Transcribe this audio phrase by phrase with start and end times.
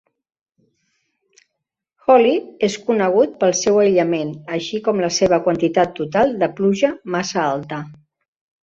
[2.07, 2.31] Holly
[2.69, 7.85] és conegut pel seu aïllament, així com la seva quantitat total de pluja massa alta.